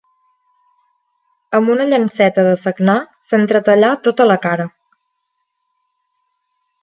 [1.57, 2.95] Amb una llanceta de sagnar
[3.31, 4.67] s'entretallà tota la cara.